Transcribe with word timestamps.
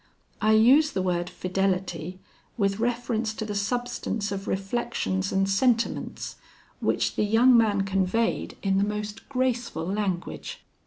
I 0.41 0.53
use 0.53 0.93
the 0.93 1.01
word 1.03 1.29
fidelity 1.29 2.17
with 2.57 2.79
reference 2.79 3.35
to 3.35 3.45
the 3.45 3.53
substance 3.53 4.31
of 4.31 4.47
reflections 4.47 5.31
and 5.31 5.47
sentiments, 5.47 6.37
which 6.79 7.15
the 7.15 7.23
young 7.23 7.55
man 7.55 7.81
conveyed 7.81 8.57
in 8.63 8.79
the 8.79 8.83
most 8.83 9.29
graceful 9.29 9.85
language. 9.85 10.61